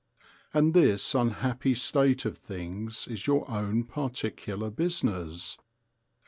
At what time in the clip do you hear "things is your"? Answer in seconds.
2.39-3.47